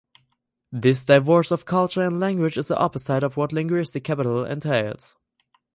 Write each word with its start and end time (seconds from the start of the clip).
This 0.71 1.05
divorce 1.05 1.51
of 1.51 1.65
culture 1.65 2.01
and 2.01 2.19
language 2.19 2.57
is 2.57 2.69
the 2.69 2.75
opposite 2.75 3.21
of 3.21 3.37
what 3.37 3.53
linguistic 3.53 4.03
capital 4.03 4.43
entails. 4.43 5.15